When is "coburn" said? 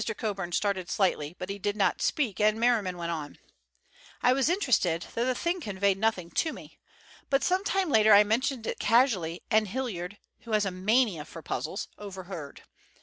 0.17-0.51